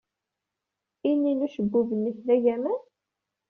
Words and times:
Ini 1.09 1.31
n 1.37 1.39
ucebbub-nnek 1.45 2.17
d 2.25 2.27
agaman? 2.35 2.79